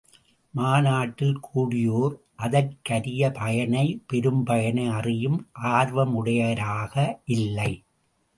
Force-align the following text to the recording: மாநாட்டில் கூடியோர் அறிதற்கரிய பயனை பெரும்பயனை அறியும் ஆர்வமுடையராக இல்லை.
மாநாட்டில் 0.53 1.35
கூடியோர் 1.39 2.15
அறிதற்கரிய 2.37 3.29
பயனை 3.31 3.85
பெரும்பயனை 4.13 4.87
அறியும் 4.91 5.39
ஆர்வமுடையராக 5.73 6.95
இல்லை. 7.37 7.71